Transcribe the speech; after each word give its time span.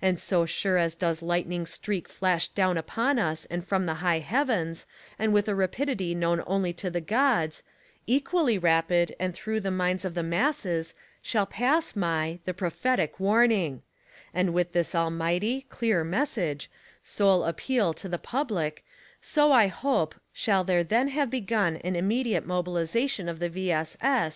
And 0.00 0.20
so 0.20 0.46
sure 0.46 0.76
as 0.78 0.94
does 0.94 1.20
•lightning 1.20 1.66
streak 1.66 2.08
flash 2.08 2.46
down 2.46 2.78
upon 2.78 3.18
us 3.18 3.46
and 3.46 3.66
from 3.66 3.84
the 3.84 3.94
high 3.94 4.20
heavens, 4.20 4.86
and 5.18 5.32
with 5.32 5.48
a 5.48 5.56
rapidity 5.56 6.14
known 6.14 6.40
only 6.46 6.72
to 6.74 6.88
the 6.88 7.00
gods, 7.00 7.64
equally 8.06 8.58
rapid 8.58 9.16
and 9.18 9.34
through 9.34 9.58
the 9.58 9.72
minds 9.72 10.04
of 10.04 10.14
the 10.14 10.22
masses 10.22 10.94
shall 11.20 11.46
pass 11.46 11.96
my, 11.96 12.38
the 12.44 12.54
prophetic 12.54 13.18
warning; 13.18 13.82
and 14.32 14.54
with 14.54 14.70
this 14.70 14.94
almighty, 14.94 15.62
clear 15.68 16.04
message, 16.04 16.70
soul 17.02 17.42
appeal 17.42 17.92
to 17.92 18.08
the 18.08 18.18
public 18.20 18.84
so, 19.20 19.50
I 19.50 19.66
hope, 19.66 20.14
shall 20.32 20.62
there 20.62 20.84
then 20.84 21.08
have 21.08 21.28
begun 21.28 21.78
an 21.78 21.96
immediate 21.96 22.46
mobilization 22.46 23.28
of 23.28 23.40
the 23.40 23.48
V. 23.48 23.72
S. 23.72 23.96
S. 24.00 24.24